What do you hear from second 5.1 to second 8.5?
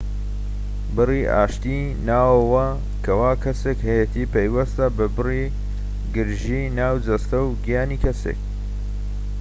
بڕی گرژیی ناو جەستە و گیانی کەسێک